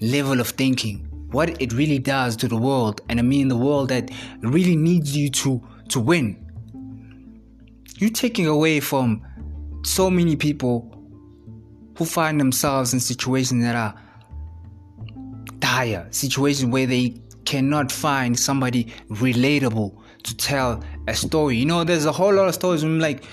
level 0.01 0.41
of 0.41 0.49
thinking, 0.49 1.07
what 1.31 1.63
it 1.63 1.73
really 1.75 2.01
does 2.01 2.35
to 2.39 2.49
the 2.49 2.57
world, 2.57 3.03
and 3.09 3.21
I 3.21 3.23
mean 3.23 3.47
the 3.47 3.57
world 3.57 3.91
that 3.91 4.11
really 4.41 4.75
needs 4.75 5.17
you 5.17 5.31
to 5.31 5.63
to 5.91 6.01
win. 6.01 6.45
You're 7.99 8.11
taking 8.11 8.49
away 8.49 8.81
from 8.81 9.25
so 9.85 10.11
many 10.11 10.35
people 10.35 10.93
who 11.97 12.05
find 12.05 12.41
themselves 12.41 12.93
in 12.93 12.99
situations 12.99 13.63
that 13.63 13.77
are 13.77 14.08
dire, 15.69 16.07
situations 16.11 16.71
where 16.73 16.87
they 16.87 17.15
cannot 17.45 17.93
find 17.93 18.39
somebody 18.39 18.83
relatable 19.11 19.91
to 20.23 20.37
tell 20.37 20.83
a 21.07 21.15
story. 21.15 21.57
You 21.57 21.67
know, 21.67 21.85
there's 21.85 22.07
a 22.07 22.13
whole 22.13 22.35
lot 22.35 22.49
of 22.49 22.55
stories. 22.55 22.83
I'm 22.83 23.01
like, 23.01 23.25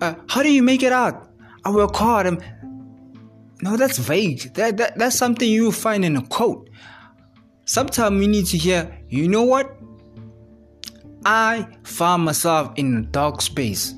uh, 0.00 0.14
how 0.28 0.42
do 0.42 0.50
you 0.50 0.62
make 0.62 0.82
it 0.82 0.92
out? 0.92 1.30
I 1.64 1.70
work 1.70 1.94
hard. 1.94 2.26
I'm, 2.26 2.38
no, 3.62 3.76
that's 3.76 3.98
vague. 3.98 4.54
That, 4.54 4.76
that 4.78 4.98
that's 4.98 5.16
something 5.16 5.48
you 5.48 5.70
find 5.70 6.04
in 6.04 6.16
a 6.16 6.26
quote. 6.26 6.68
Sometimes 7.64 8.18
we 8.18 8.26
need 8.26 8.46
to 8.46 8.58
hear, 8.58 8.80
you 9.08 9.28
know 9.28 9.44
what? 9.44 9.76
I 11.24 11.68
found 11.84 12.24
myself 12.24 12.72
in 12.76 12.96
a 12.96 13.02
dark 13.02 13.40
space. 13.40 13.94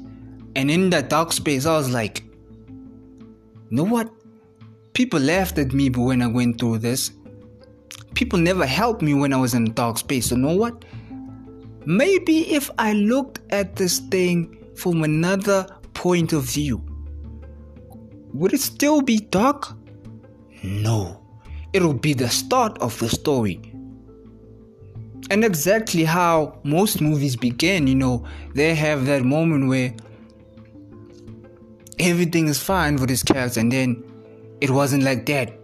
And 0.57 0.71
in 0.71 0.91
that 0.91 1.09
dark 1.09 1.33
space, 1.33 1.65
I 1.65 1.77
was 1.77 1.91
like, 1.91 2.23
you 2.69 3.77
know 3.79 3.85
what? 3.85 4.11
People 4.93 5.21
laughed 5.21 5.59
at 5.59 5.73
me 5.73 5.89
when 5.91 6.23
I 6.23 6.27
went 6.27 6.61
through 6.61 6.79
this. 6.79 7.11
People 8.15 8.39
never 8.39 8.67
helped 8.67 9.03
me 9.03 9.15
when 9.15 9.33
I 9.33 9.37
was 9.37 9.55
in 9.55 9.67
a 9.67 9.71
dark 9.71 9.99
space. 9.99 10.27
So, 10.27 10.37
you 10.37 10.43
know 10.43 10.57
what? 10.57 10.85
Maybe 11.87 12.53
if 12.53 12.71
I 12.79 12.93
looked 12.93 13.41
at 13.51 13.77
this 13.77 13.99
thing 13.99 14.65
from 14.77 15.03
another 15.03 15.67
point 15.95 16.33
of 16.33 16.45
view, 16.45 16.83
would 18.33 18.53
it 18.53 18.61
still 18.61 19.01
be 19.01 19.19
dark? 19.19 19.73
No. 20.63 21.21
It'll 21.73 21.93
be 21.93 22.15
the 22.15 22.29
start 22.29 22.79
of 22.79 22.99
the 22.99 23.09
story. 23.09 23.61
And 25.31 25.45
exactly 25.45 26.05
how 26.05 26.61
most 26.65 27.01
movies 27.01 27.35
begin, 27.35 27.87
you 27.87 27.95
know, 27.95 28.25
they 28.55 28.75
have 28.75 29.07
that 29.07 29.25
moment 29.25 29.69
where 29.69 29.95
everything 31.99 32.49
is 32.49 32.63
fine 32.63 32.99
for 32.99 33.07
this 33.07 33.23
character, 33.23 33.61
and 33.61 33.73
then 33.73 34.05
it 34.61 34.71
wasn't 34.71 35.03
like 35.03 35.27
that. 35.27 35.59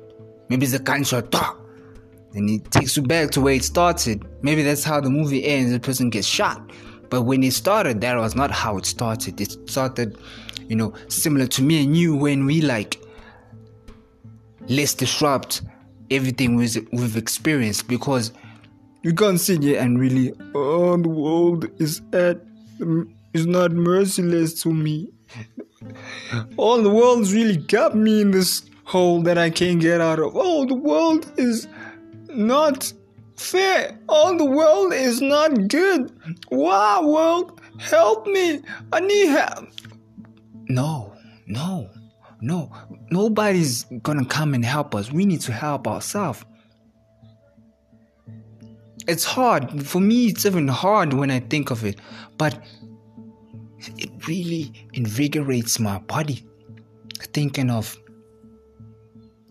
Maybe 0.49 0.65
it's 0.65 0.75
a 0.75 0.79
gunshot, 0.79 1.31
and 2.35 2.49
it 2.49 2.71
takes 2.71 2.97
you 2.97 3.03
back 3.03 3.31
to 3.33 3.41
where 3.41 3.55
it 3.55 3.65
started. 3.65 4.25
Maybe 4.43 4.63
that's 4.63 4.85
how 4.85 5.01
the 5.01 5.11
movie 5.11 5.45
ends. 5.45 5.73
The 5.73 5.81
person 5.81 6.11
gets 6.11 6.27
shot. 6.27 6.71
But 7.09 7.23
when 7.23 7.43
it 7.43 7.53
started, 7.53 8.01
that 8.03 8.17
was 8.17 8.37
not 8.37 8.51
how 8.53 8.79
it 8.79 8.87
started. 8.87 9.41
It 9.41 9.69
started 9.69 10.17
you 10.71 10.77
know, 10.77 10.95
similar 11.09 11.49
to 11.49 11.63
me 11.63 11.83
and 11.83 11.97
you 11.97 12.15
when 12.15 12.47
we 12.47 12.61
like 12.61 13.03
let's 14.69 14.95
disrupt 14.95 15.63
everything 16.13 16.55
we've 16.55 17.17
experienced 17.17 17.89
because 17.89 18.33
you 19.03 19.13
can't 19.13 19.41
sit 19.41 19.65
here 19.65 19.81
and 19.81 19.99
really 19.99 20.33
oh 20.55 20.97
the 20.97 21.09
world 21.09 21.69
is 21.81 22.01
at 22.13 22.41
is 23.35 23.47
not 23.47 23.73
merciless 23.73 24.63
to 24.63 24.73
me 24.73 25.09
all 26.57 26.81
the 26.83 26.91
world's 26.91 27.35
really 27.35 27.57
got 27.57 27.97
me 27.97 28.21
in 28.21 28.31
this 28.31 28.63
hole 28.85 29.21
that 29.23 29.39
I 29.39 29.51
can't 29.51 29.81
get 29.81 30.01
out 30.01 30.21
of 30.21 30.33
oh 30.37 30.67
the 30.67 30.75
world 30.75 31.33
is 31.37 31.67
not 32.35 32.93
fair 33.37 33.99
all 34.09 34.37
the 34.37 34.45
world 34.45 34.93
is 34.93 35.21
not 35.21 35.69
good 35.69 36.13
wow 36.51 37.07
world 37.07 37.61
help 37.79 38.27
me 38.27 38.61
I 38.93 39.01
need 39.01 39.29
help 39.29 39.67
no, 40.71 41.13
no, 41.49 41.91
no. 42.41 42.71
Nobody's 43.11 43.85
gonna 44.05 44.25
come 44.25 44.55
and 44.55 44.65
help 44.65 44.95
us. 44.95 45.11
We 45.11 45.27
need 45.27 45.41
to 45.41 45.53
help 45.53 45.89
ourselves. 45.89 46.45
It's 49.09 49.25
hard. 49.25 49.85
For 49.85 50.01
me, 50.01 50.27
it's 50.27 50.47
even 50.47 50.69
hard 50.69 51.13
when 51.13 51.29
I 51.33 51.41
think 51.41 51.71
of 51.73 51.85
it. 51.85 51.99
But 52.39 52.63
it 53.97 54.11
really 54.29 54.73
invigorates 54.93 55.81
my 55.81 55.99
body. 55.99 56.47
Thinking 57.35 57.69
of 57.69 57.97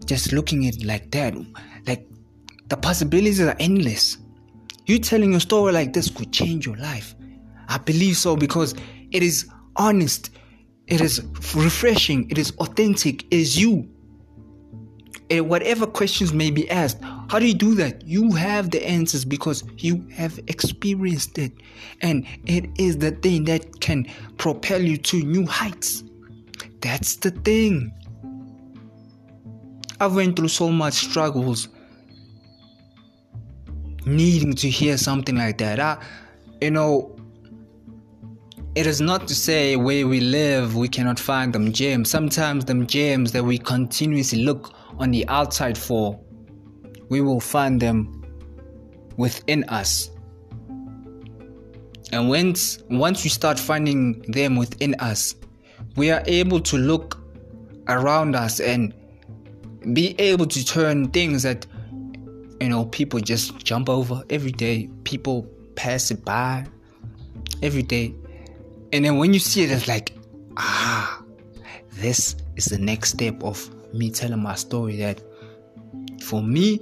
just 0.05 0.31
looking 0.31 0.67
at 0.67 0.77
it 0.77 0.85
like 0.85 1.11
that. 1.11 1.33
The 2.69 2.77
possibilities 2.77 3.41
are 3.41 3.55
endless. 3.59 4.17
You 4.85 4.99
telling 4.99 5.31
your 5.31 5.39
story 5.39 5.73
like 5.73 5.93
this 5.93 6.09
could 6.09 6.31
change 6.31 6.65
your 6.65 6.77
life. 6.77 7.15
I 7.67 7.77
believe 7.79 8.15
so 8.17 8.35
because 8.35 8.75
it 9.11 9.23
is 9.23 9.49
honest. 9.75 10.29
It 10.87 11.01
is 11.01 11.21
refreshing. 11.55 12.29
It 12.29 12.37
is 12.37 12.51
authentic. 12.57 13.23
It 13.25 13.33
is 13.33 13.59
you. 13.59 13.89
And 15.31 15.47
whatever 15.47 15.85
questions 15.85 16.33
may 16.33 16.49
be 16.49 16.69
asked, 16.69 16.99
how 17.29 17.37
do 17.37 17.45
you 17.45 17.53
do 17.53 17.75
that? 17.75 18.03
You 18.05 18.33
have 18.33 18.71
the 18.71 18.83
answers 18.87 19.25
because 19.25 19.63
you 19.77 20.07
have 20.11 20.39
experienced 20.47 21.37
it. 21.37 21.53
And 22.01 22.25
it 22.45 22.65
is 22.79 22.97
the 22.97 23.11
thing 23.11 23.43
that 23.45 23.81
can 23.81 24.07
propel 24.37 24.81
you 24.81 24.97
to 24.97 25.21
new 25.21 25.45
heights. 25.45 26.03
That's 26.81 27.17
the 27.17 27.31
thing. 27.31 27.93
I've 29.99 30.15
went 30.15 30.35
through 30.35 30.47
so 30.47 30.71
much 30.71 30.93
struggles 30.93 31.67
needing 34.05 34.53
to 34.53 34.69
hear 34.69 34.97
something 34.97 35.35
like 35.35 35.57
that. 35.59 35.79
I, 35.79 35.97
you 36.61 36.71
know, 36.71 37.15
it 38.75 38.85
is 38.85 39.01
not 39.01 39.27
to 39.27 39.35
say 39.35 39.75
where 39.75 40.07
we 40.07 40.19
live 40.19 40.75
we 40.75 40.87
cannot 40.87 41.19
find 41.19 41.53
them 41.53 41.73
gems. 41.73 42.09
Sometimes 42.09 42.65
them 42.65 42.87
gems 42.87 43.31
that 43.31 43.43
we 43.43 43.57
continuously 43.57 44.43
look 44.43 44.73
on 44.97 45.11
the 45.11 45.27
outside 45.27 45.77
for, 45.77 46.19
we 47.09 47.21
will 47.21 47.39
find 47.39 47.81
them 47.81 48.23
within 49.17 49.63
us. 49.65 50.11
And 52.11 52.29
once 52.29 52.79
once 52.89 53.23
we 53.23 53.29
start 53.29 53.59
finding 53.59 54.21
them 54.31 54.55
within 54.55 54.95
us, 54.95 55.35
we 55.95 56.11
are 56.11 56.23
able 56.25 56.59
to 56.61 56.77
look 56.77 57.21
around 57.87 58.35
us 58.35 58.59
and 58.59 58.93
be 59.93 60.15
able 60.19 60.45
to 60.45 60.65
turn 60.65 61.09
things 61.09 61.43
that 61.43 61.65
you 62.61 62.69
know 62.69 62.85
people 62.85 63.19
just 63.19 63.57
jump 63.63 63.89
over 63.89 64.23
every 64.29 64.51
day. 64.51 64.89
People 65.03 65.47
pass 65.75 66.11
it 66.11 66.23
by 66.25 66.65
every 67.61 67.83
day 67.83 68.13
and 68.91 69.05
then 69.05 69.17
when 69.17 69.33
you 69.33 69.39
see 69.39 69.63
it, 69.63 69.71
it's 69.71 69.87
like, 69.87 70.13
ah, 70.57 71.21
this 71.91 72.35
is 72.55 72.65
the 72.65 72.77
next 72.77 73.11
step 73.11 73.43
of 73.43 73.69
me 73.93 74.09
telling 74.09 74.41
my 74.41 74.55
story 74.55 74.95
that 74.97 75.21
for 76.23 76.41
me, 76.41 76.79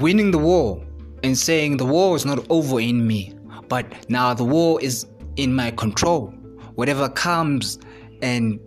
winning 0.00 0.30
the 0.30 0.38
war 0.38 0.84
and 1.22 1.36
saying 1.36 1.78
the 1.78 1.86
war 1.86 2.14
is 2.14 2.26
not 2.26 2.44
over 2.50 2.78
in 2.78 3.06
me, 3.06 3.34
but 3.68 3.86
now 4.10 4.34
the 4.34 4.44
war 4.44 4.80
is 4.82 5.06
in 5.36 5.54
my 5.54 5.70
control. 5.70 6.26
Whatever 6.74 7.08
comes 7.08 7.78
and 8.20 8.60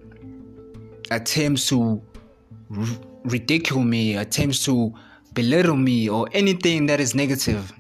attempts 1.12 1.68
to 1.68 2.02
r- 2.76 2.88
ridicule 3.26 3.84
me, 3.84 4.16
attempts 4.16 4.66
to 4.66 4.94
belittle 5.34 5.76
me, 5.76 6.10
or 6.10 6.28
anything 6.34 6.86
that 6.88 7.00
is 7.00 7.16
negative, 7.16 7.74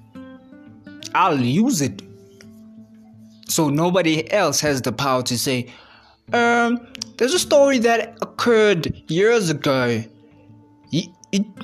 I'll 1.13 1.39
use 1.39 1.81
it. 1.81 2.01
So 3.47 3.69
nobody 3.69 4.31
else 4.31 4.59
has 4.61 4.81
the 4.81 4.91
power 4.91 5.21
to 5.23 5.37
say, 5.37 5.71
um, 6.31 6.87
there's 7.17 7.33
a 7.33 7.39
story 7.39 7.79
that 7.79 8.17
occurred 8.21 9.03
years 9.09 9.49
ago. 9.49 10.03
You, 10.89 11.03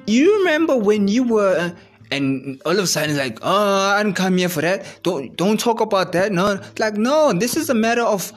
you, 0.08 0.39
remember 0.39 0.77
when 0.77 1.08
you 1.08 1.24
were 1.24 1.75
and 2.12 2.60
all 2.65 2.72
of 2.72 2.79
a 2.79 2.88
sudden 2.88 3.12
it's 3.12 3.19
like 3.19 3.38
oh 3.43 3.89
i 3.91 4.01
didn't 4.01 4.15
come 4.15 4.36
here 4.38 4.50
for 4.50 4.62
that 4.62 4.84
don't 5.03 5.36
don't 5.38 5.60
talk 5.60 5.79
about 5.79 6.12
that 6.12 6.31
no 6.31 6.60
like 6.79 6.96
no 6.96 7.31
this 7.34 7.55
is 7.55 7.69
a 7.69 7.74
matter 7.75 8.01
of 8.01 8.34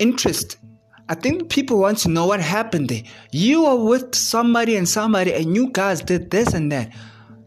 interest 0.00 0.56
i 1.08 1.14
think 1.14 1.48
people 1.48 1.78
want 1.78 1.98
to 1.98 2.08
know 2.08 2.26
what 2.26 2.40
happened 2.40 2.90
you 3.30 3.64
are 3.64 3.76
with 3.76 4.14
somebody 4.14 4.76
and 4.76 4.88
somebody 4.88 5.32
and 5.32 5.54
you 5.54 5.70
guys 5.70 6.00
did 6.00 6.30
this 6.30 6.54
and 6.54 6.70
that 6.70 6.92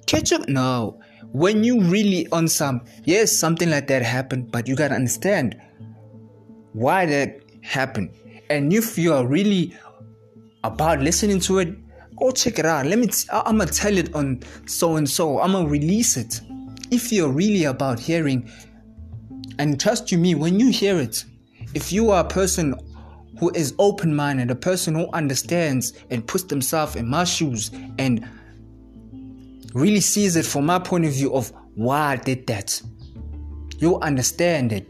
catch 0.06 0.32
up 0.32 0.48
no 0.48 1.00
when 1.32 1.64
you 1.64 1.82
really 1.82 2.28
on 2.32 2.48
some 2.48 2.82
yes 3.04 3.32
something 3.36 3.70
like 3.70 3.88
that 3.88 4.02
happened 4.02 4.52
but 4.52 4.68
you 4.68 4.76
gotta 4.76 4.96
understand 4.96 5.60
why 6.74 7.06
that 7.06 7.40
happened 7.62 8.10
and 8.50 8.72
if 8.72 8.98
you 8.98 9.14
are 9.14 9.26
really 9.26 9.76
about 10.64 11.00
listening 11.00 11.40
to 11.40 11.60
it 11.60 11.76
go 12.18 12.32
check 12.32 12.60
it 12.60 12.66
out. 12.66 12.86
Let 12.86 13.00
me, 13.00 13.08
t- 13.08 13.28
I'm 13.32 13.58
gonna 13.58 13.72
tell 13.72 13.98
it 13.98 14.14
on 14.14 14.42
so 14.66 14.96
and 14.96 15.10
so. 15.10 15.40
I'm 15.40 15.54
gonna 15.54 15.70
release 15.70 16.18
it. 16.18 16.42
If 16.92 17.12
you're 17.12 17.32
really 17.32 17.66
about 17.66 18.00
hearing, 18.00 18.50
and 19.60 19.80
trust 19.80 20.12
you 20.12 20.18
me, 20.18 20.36
when 20.36 20.60
you 20.60 20.72
hear 20.72 20.98
it, 20.98 21.24
if 21.74 21.92
you 21.92 22.12
are 22.12 22.22
a 22.22 22.28
person 22.28 22.76
who 23.40 23.52
is 23.54 23.74
open 23.80 24.16
minded, 24.16 24.52
a 24.52 24.56
person 24.56 24.96
who 24.96 25.10
understands 25.12 25.94
and 26.10 26.26
puts 26.26 26.46
themselves 26.46 26.96
in 26.96 27.08
my 27.08 27.24
shoes 27.24 27.72
and 28.00 28.28
really 29.74 30.02
sees 30.02 30.36
it 30.36 30.46
from 30.46 30.66
my 30.66 30.80
point 30.80 31.06
of 31.06 31.14
view 31.14 31.34
of 31.34 31.52
why 31.76 32.14
I 32.14 32.16
did 32.16 32.48
that, 32.48 32.82
you'll 33.78 34.02
understand 34.02 34.72
it. 34.74 34.88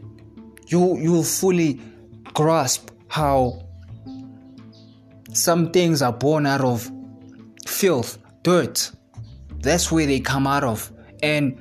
You 0.66 0.98
you'll 0.98 1.24
fully 1.24 1.80
grasp 2.34 2.90
how 3.08 3.66
some 5.32 5.70
things 5.70 6.02
are 6.02 6.12
born 6.12 6.46
out 6.46 6.62
of 6.62 6.90
filth, 7.66 8.18
dirt. 8.42 8.90
That's 9.60 9.92
where 9.92 10.06
they 10.06 10.20
come 10.20 10.46
out 10.46 10.64
of. 10.64 10.90
And 11.22 11.58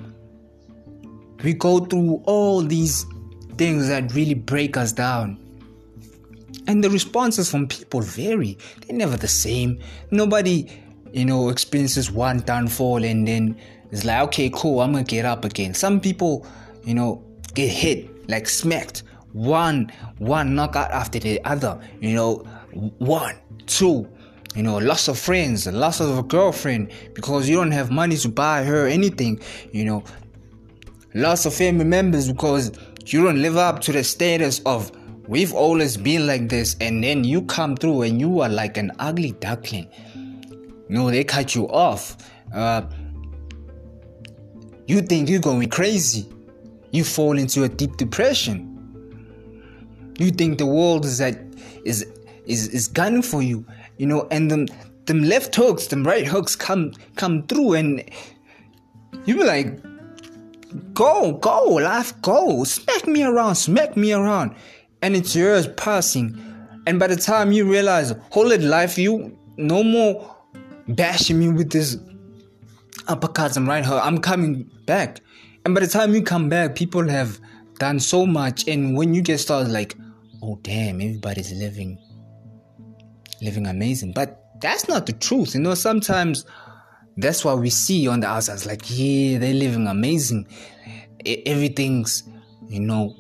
we 1.44 1.54
go 1.54 1.80
through 1.80 2.22
all 2.26 2.62
these 2.62 3.06
things 3.58 3.88
that 3.88 4.14
really 4.14 4.34
break 4.34 4.78
us 4.78 4.94
down. 4.94 5.38
And 6.68 6.84
the 6.84 6.90
responses 6.90 7.50
from 7.50 7.68
people 7.68 8.02
vary. 8.02 8.58
They're 8.86 8.98
never 8.98 9.18
the 9.18 9.28
same. 9.28 9.80
Nobody, 10.12 10.70
you 11.12 11.26
know, 11.26 11.50
experiences 11.50 12.12
one 12.12 12.40
downfall 12.40 13.04
and 13.04 13.28
then 13.28 13.58
it's 13.92 14.04
like, 14.04 14.22
okay, 14.28 14.50
cool, 14.54 14.82
I'm 14.82 14.92
gonna 14.92 15.04
get 15.04 15.26
up 15.26 15.46
again. 15.46 15.74
Some 15.74 16.00
people, 16.02 16.46
you 16.84 16.94
know, 16.94 17.24
get 17.54 17.70
hit, 17.70 18.30
like 18.30 18.50
smacked. 18.50 19.04
One, 19.32 19.92
one 20.18 20.56
knockout 20.56 20.92
after 20.92 21.20
the 21.20 21.44
other, 21.46 21.80
you 22.02 22.14
know, 22.14 22.38
one, 22.98 23.36
two, 23.66 24.08
you 24.56 24.64
know, 24.64 24.78
loss 24.78 25.08
of 25.08 25.18
friends, 25.20 25.68
loss 25.68 26.00
of 26.00 26.18
a 26.18 26.24
girlfriend 26.24 26.92
because 27.14 27.48
you 27.48 27.56
don't 27.56 27.72
have 27.72 27.92
money 27.92 28.18
to 28.18 28.30
buy 28.30 28.64
her 28.64 28.88
anything, 28.88 29.40
you 29.72 29.86
know, 29.86 30.04
loss 31.14 31.46
of 31.46 31.54
family 31.54 31.86
members 31.86 32.32
because 32.32 32.72
you 33.06 33.24
don't 33.24 33.42
live 33.42 33.58
up 33.58 33.80
to 33.82 33.92
the 33.92 34.04
status 34.04 34.60
of 34.66 34.92
we've 35.28 35.54
always 35.54 35.98
been 35.98 36.28
like 36.28 36.50
this, 36.50 36.76
and 36.82 37.04
then 37.04 37.24
you 37.24 37.42
come 37.44 37.76
through 37.76 38.04
and 38.04 38.20
you 38.20 38.42
are 38.42 38.50
like 38.50 38.78
an 38.78 38.92
ugly 39.00 39.32
duckling. 39.34 39.90
Know, 40.90 41.12
they 41.12 41.24
cut 41.24 41.54
you 41.54 41.68
off. 41.68 42.18
Uh, 42.54 42.84
you 44.88 45.02
think 45.02 45.30
you're 45.30 45.42
going 45.42 45.70
crazy. 45.70 46.30
You 46.92 47.04
fall 47.04 47.38
into 47.38 47.64
a 47.64 47.70
deep 47.70 47.98
depression. 47.98 48.74
You 50.18 50.32
think 50.32 50.58
the 50.58 50.66
world 50.66 51.06
is 51.06 51.18
that 51.18 51.38
is 51.84 52.06
is 52.46 52.70
is 52.70 52.88
gunning 52.88 53.22
for 53.22 53.42
you 53.42 53.66
you 53.98 54.06
know, 54.06 54.28
and 54.32 54.50
them 54.50 54.68
them 55.06 55.24
left 55.24 55.56
hooks, 55.56 55.88
them 55.88 56.04
right 56.04 56.26
hooks 56.26 56.56
come 56.56 56.94
come 57.16 57.44
through, 57.48 57.74
and 57.74 58.04
you 59.26 59.36
be 59.36 59.44
like, 59.44 59.80
go, 60.94 61.34
go, 61.34 61.64
life, 61.66 62.20
go, 62.22 62.64
smack 62.64 63.08
me 63.08 63.24
around, 63.24 63.56
smack 63.56 63.98
me 63.98 64.14
around, 64.14 64.56
and 65.02 65.16
it's 65.16 65.36
yours 65.36 65.68
passing, 65.78 66.40
and 66.86 67.00
by 67.00 67.08
the 67.08 67.16
time 67.16 67.52
you 67.52 67.70
realize, 67.70 68.14
hold 68.32 68.52
it, 68.52 68.62
life, 68.62 68.98
you 68.98 69.38
no 69.58 69.84
more 69.84 70.36
bashing 70.88 71.40
me 71.40 71.50
with 71.50 71.72
this 71.72 71.98
uppercuts 73.08 73.58
and 73.58 73.68
right 73.68 73.86
hook. 73.86 74.02
I'm 74.04 74.20
coming 74.20 74.70
back, 74.86 75.20
and 75.66 75.74
by 75.76 75.82
the 75.82 75.88
time 75.88 76.14
you 76.14 76.22
come 76.22 76.50
back, 76.50 76.76
people 76.76 77.08
have 77.08 77.40
done 77.80 78.00
so 78.00 78.26
much, 78.26 78.68
and 78.68 78.98
when 78.98 79.14
you 79.14 79.22
get 79.22 79.40
started, 79.40 79.72
like, 79.72 79.96
oh 80.42 80.60
damn, 80.62 81.02
everybody's 81.02 81.52
living 81.54 81.98
living 83.42 83.68
amazing. 83.68 84.14
But 84.14 84.44
that's 84.62 84.88
not 84.88 85.06
the 85.06 85.14
truth. 85.14 85.54
You 85.54 85.62
know, 85.62 85.76
sometimes 85.76 86.46
that's 87.18 87.44
what 87.46 87.60
we 87.60 87.70
see 87.70 88.08
on 88.08 88.22
the 88.22 88.28
outside. 88.28 88.54
It's 88.54 88.66
like, 88.66 88.82
yeah, 88.86 89.38
they're 89.38 89.54
living 89.54 89.88
amazing. 89.88 90.48
Everything's, 91.26 92.24
you 92.68 92.80
know, 92.80 93.16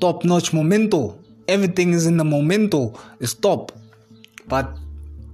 top 0.00 0.24
notch 0.24 0.52
momento. 0.52 1.18
Everything 1.46 1.92
is 1.92 2.06
in 2.06 2.16
the 2.16 2.24
momento. 2.24 2.98
It's 3.20 3.34
top. 3.34 3.72
But 4.46 4.76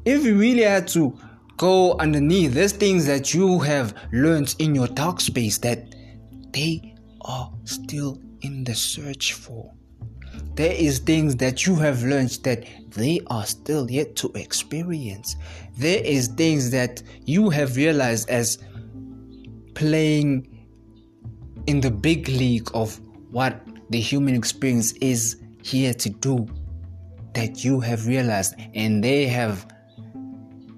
if 0.04 0.24
you 0.24 0.36
really 0.36 0.62
had 0.62 0.88
to 0.88 1.18
go 1.56 1.96
underneath, 1.98 2.52
there's 2.52 2.72
things 2.72 3.06
that 3.06 3.34
you 3.34 3.58
have 3.60 3.94
learned 4.12 4.54
in 4.58 4.74
your 4.74 4.88
dark 4.88 5.20
space 5.20 5.58
that 5.58 5.94
they 6.52 6.94
are 7.22 7.50
still 7.64 8.20
in 8.42 8.64
the 8.64 8.74
search 8.74 9.32
for 9.32 9.72
there 10.54 10.72
is 10.72 11.00
things 11.00 11.36
that 11.36 11.66
you 11.66 11.74
have 11.74 12.02
learned 12.04 12.30
that 12.42 12.64
they 12.90 13.20
are 13.28 13.44
still 13.44 13.90
yet 13.90 14.14
to 14.16 14.30
experience 14.34 15.36
there 15.76 16.02
is 16.04 16.28
things 16.28 16.70
that 16.70 17.02
you 17.24 17.50
have 17.50 17.76
realized 17.76 18.28
as 18.30 18.58
playing 19.74 20.66
in 21.66 21.80
the 21.80 21.90
big 21.90 22.28
league 22.28 22.70
of 22.74 23.00
what 23.30 23.60
the 23.94 24.00
human 24.00 24.34
experience 24.34 24.90
is 24.94 25.40
here 25.62 25.94
to 25.94 26.10
do 26.10 26.48
that 27.32 27.62
you 27.64 27.78
have 27.78 28.08
realized 28.08 28.56
and 28.74 29.04
they 29.04 29.24
have 29.24 29.68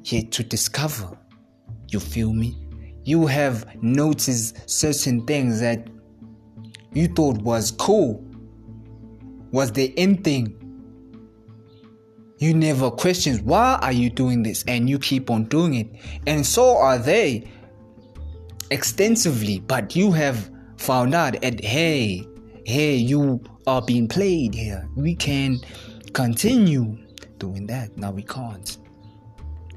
yet 0.05 0.31
to 0.31 0.43
discover 0.43 1.17
you 1.89 1.99
feel 1.99 2.35
me 2.35 2.55
you 3.05 3.25
have 3.25 3.65
noticed 3.83 4.69
certain 4.69 5.25
things 5.25 5.61
that 5.61 5.89
you 6.93 7.09
thought 7.09 7.39
was 7.39 7.71
cool 7.71 8.23
was 9.51 9.73
the 9.73 9.99
end 9.99 10.23
thing. 10.23 10.53
You 12.39 12.53
never 12.53 12.91
question 12.91 13.39
why 13.47 13.79
are 13.81 13.93
you 13.93 14.11
doing 14.11 14.43
this 14.43 14.63
and 14.69 14.91
you 14.91 14.99
keep 14.99 15.31
on 15.31 15.45
doing 15.45 15.75
it. 15.75 15.89
And 16.27 16.45
so 16.45 16.77
are 16.77 16.99
they 16.99 17.49
extensively, 18.71 19.61
but 19.61 19.97
you 19.97 20.13
have 20.13 20.51
found 20.77 21.15
out 21.15 21.41
that 21.41 21.65
hey, 21.65 22.27
hey, 22.67 22.97
you 22.97 23.41
are 23.69 23.81
being 23.81 24.09
played 24.09 24.53
here. 24.53 24.89
We 24.97 25.15
can 25.15 25.61
continue 26.13 26.99
doing 27.39 27.65
that. 27.69 27.97
Now 27.97 28.11
we 28.11 28.25
can't. 28.25 28.77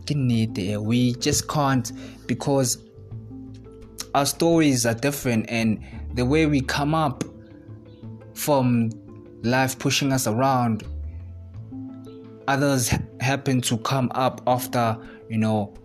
We 0.10 1.14
just 1.20 1.48
can't 1.48 1.92
because 2.26 2.84
our 4.16 4.26
stories 4.26 4.88
are 4.88 4.96
different 4.96 5.46
and 5.50 5.86
the 6.16 6.26
way 6.26 6.48
we 6.48 6.62
come 6.62 6.96
up 6.96 7.24
from 8.34 8.90
life 9.44 9.78
pushing 9.78 10.12
us 10.12 10.26
around. 10.26 10.84
Others 12.48 12.92
happen 13.20 13.62
to 13.62 13.78
come 13.78 14.12
up 14.16 14.42
after, 14.48 14.98
you 15.30 15.38
know, 15.38 15.76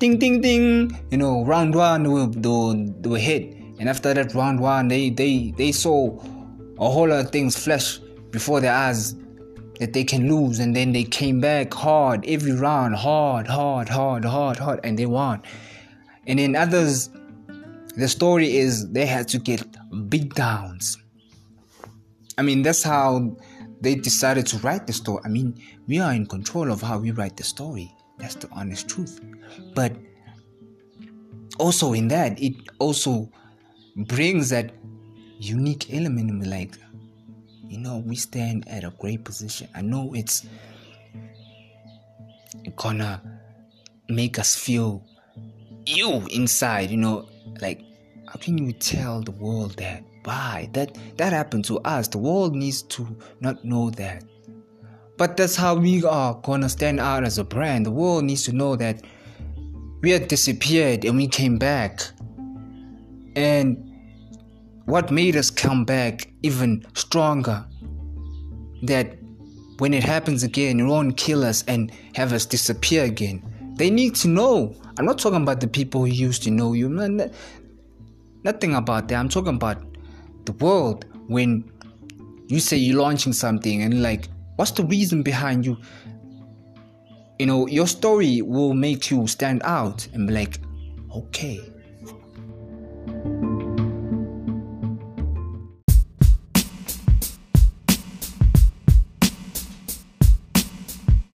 ding 0.00 0.18
ding 0.18 0.40
ding, 0.40 1.00
you 1.12 1.18
know, 1.18 1.44
round 1.44 1.76
one 1.76 2.10
were, 2.10 2.26
they 2.26 3.08
were 3.08 3.18
hit. 3.18 3.57
And 3.78 3.88
after 3.88 4.12
that 4.14 4.34
round 4.34 4.60
one, 4.60 4.88
they, 4.88 5.10
they, 5.10 5.54
they 5.56 5.72
saw 5.72 6.18
a 6.78 6.90
whole 6.90 7.08
lot 7.08 7.24
of 7.24 7.30
things 7.30 7.56
flash 7.56 7.98
before 8.30 8.60
their 8.60 8.74
eyes 8.74 9.14
that 9.78 9.92
they 9.92 10.04
can 10.04 10.28
lose. 10.28 10.58
And 10.58 10.74
then 10.74 10.92
they 10.92 11.04
came 11.04 11.40
back 11.40 11.72
hard 11.72 12.24
every 12.26 12.52
round, 12.52 12.96
hard, 12.96 13.46
hard, 13.46 13.88
hard, 13.88 14.24
hard, 14.24 14.58
hard, 14.58 14.80
and 14.82 14.98
they 14.98 15.06
won. 15.06 15.42
And 16.26 16.38
then 16.38 16.56
others, 16.56 17.10
the 17.96 18.08
story 18.08 18.56
is 18.56 18.90
they 18.90 19.06
had 19.06 19.28
to 19.28 19.38
get 19.38 19.64
big 20.08 20.34
downs 20.34 20.98
I 22.38 22.42
mean, 22.42 22.62
that's 22.62 22.84
how 22.84 23.36
they 23.80 23.96
decided 23.96 24.46
to 24.46 24.58
write 24.58 24.86
the 24.86 24.92
story. 24.92 25.20
I 25.24 25.28
mean, 25.28 25.60
we 25.88 25.98
are 25.98 26.14
in 26.14 26.24
control 26.24 26.70
of 26.70 26.80
how 26.80 26.98
we 26.98 27.10
write 27.10 27.36
the 27.36 27.42
story. 27.42 27.92
That's 28.18 28.36
the 28.36 28.48
honest 28.52 28.88
truth. 28.88 29.20
But 29.74 29.92
also 31.58 31.92
in 31.94 32.06
that, 32.08 32.40
it 32.40 32.54
also 32.78 33.28
brings 34.06 34.50
that 34.50 34.72
unique 35.38 35.92
element 35.92 36.32
me 36.32 36.46
like 36.46 36.76
you 37.68 37.78
know 37.78 37.98
we 38.06 38.16
stand 38.16 38.68
at 38.68 38.84
a 38.84 38.90
great 38.98 39.24
position. 39.24 39.68
I 39.74 39.82
know 39.82 40.12
it's 40.14 40.46
gonna 42.76 43.22
make 44.08 44.38
us 44.38 44.56
feel 44.56 45.04
you 45.86 46.26
inside 46.30 46.90
you 46.90 46.96
know 46.96 47.28
like 47.60 47.82
how 48.28 48.38
can 48.38 48.58
you 48.58 48.72
tell 48.72 49.22
the 49.22 49.30
world 49.30 49.76
that? 49.78 50.04
Why? 50.24 50.68
That 50.74 50.98
that 51.16 51.32
happened 51.32 51.64
to 51.66 51.78
us. 51.78 52.08
The 52.08 52.18
world 52.18 52.54
needs 52.54 52.82
to 52.82 53.08
not 53.40 53.64
know 53.64 53.88
that. 53.90 54.22
But 55.16 55.36
that's 55.36 55.56
how 55.56 55.74
we 55.76 56.04
are 56.04 56.34
gonna 56.42 56.68
stand 56.68 57.00
out 57.00 57.24
as 57.24 57.38
a 57.38 57.44
brand. 57.44 57.86
The 57.86 57.90
world 57.90 58.24
needs 58.24 58.42
to 58.44 58.52
know 58.52 58.76
that 58.76 59.02
we 60.02 60.10
had 60.10 60.28
disappeared 60.28 61.06
and 61.06 61.16
we 61.16 61.26
came 61.26 61.56
back. 61.58 62.02
And 63.34 63.87
what 64.88 65.10
made 65.10 65.36
us 65.36 65.50
come 65.50 65.84
back 65.84 66.32
even 66.42 66.82
stronger 66.94 67.62
that 68.84 69.18
when 69.80 69.92
it 69.92 70.02
happens 70.02 70.42
again, 70.42 70.80
it 70.80 70.84
won't 70.84 71.18
kill 71.18 71.44
us 71.44 71.62
and 71.68 71.92
have 72.14 72.32
us 72.32 72.46
disappear 72.46 73.04
again. 73.04 73.42
They 73.76 73.90
need 73.90 74.14
to 74.16 74.28
know. 74.28 74.74
I'm 74.98 75.04
not 75.04 75.18
talking 75.18 75.42
about 75.42 75.60
the 75.60 75.68
people 75.68 76.06
who 76.06 76.06
used 76.06 76.42
to 76.44 76.50
know 76.50 76.72
you. 76.72 76.88
Nothing 78.44 78.74
about 78.74 79.08
that. 79.08 79.16
I'm 79.16 79.28
talking 79.28 79.56
about 79.56 79.82
the 80.46 80.52
world 80.52 81.04
when 81.26 81.70
you 82.46 82.58
say 82.58 82.78
you're 82.78 82.98
launching 82.98 83.34
something 83.34 83.82
and 83.82 84.02
like, 84.02 84.28
what's 84.56 84.70
the 84.70 84.84
reason 84.84 85.22
behind 85.22 85.66
you? 85.66 85.76
You 87.38 87.44
know, 87.44 87.66
your 87.68 87.86
story 87.86 88.40
will 88.40 88.72
make 88.72 89.10
you 89.10 89.26
stand 89.26 89.60
out 89.64 90.08
and 90.14 90.26
be 90.26 90.32
like, 90.32 90.58
okay. 91.14 91.60